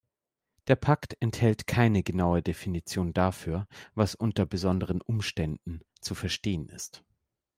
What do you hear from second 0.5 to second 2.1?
Der Pakt enthält keine